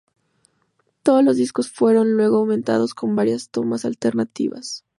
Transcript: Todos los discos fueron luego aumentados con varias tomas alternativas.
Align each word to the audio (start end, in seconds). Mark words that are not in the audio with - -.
Todos 1.03 1.23
los 1.23 1.37
discos 1.37 1.69
fueron 1.71 2.13
luego 2.13 2.37
aumentados 2.37 2.95
con 2.95 3.15
varias 3.15 3.51
tomas 3.51 3.85
alternativas. 3.85 4.83